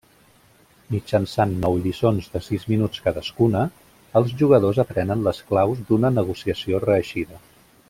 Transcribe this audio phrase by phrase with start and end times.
[0.93, 3.61] Mitjançant nou lliçons de sis minuts cadascuna
[4.21, 7.41] els jugadors aprenen les claus d'una negociació reeixida.